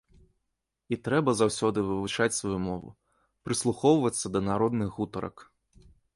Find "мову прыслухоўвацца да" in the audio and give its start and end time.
2.65-4.43